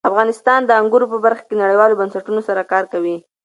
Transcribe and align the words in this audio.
افغانستان 0.09 0.59
د 0.65 0.71
انګور 0.79 1.03
په 1.13 1.17
برخه 1.25 1.43
کې 1.47 1.55
نړیوالو 1.63 1.99
بنسټونو 2.01 2.41
سره 2.47 2.61
کار 2.71 2.83
کوي. 2.93 3.17